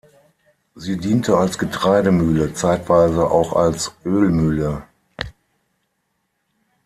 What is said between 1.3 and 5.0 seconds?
als Getreidemühle, zeitweise auch als Ölmühle.